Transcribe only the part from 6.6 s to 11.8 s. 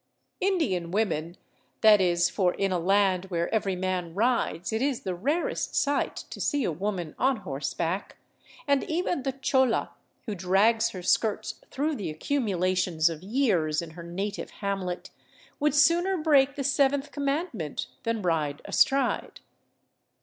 a woman on horseback; and even the chola who drags her skirts